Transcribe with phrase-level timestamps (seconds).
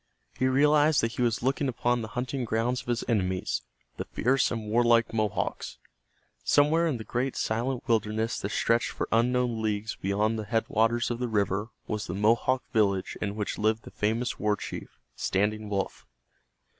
[0.39, 3.61] He realized that he was looking upon the hunting grounds of his enemies,
[3.97, 5.77] the fierce and warlike Mohawks.
[6.43, 11.19] Somewhere in the great silent wilderness that stretched for unknown leagues beyond the headwaters of
[11.19, 16.07] the river was the Mohawk village in which lived the famous war chief, Standing Wolf.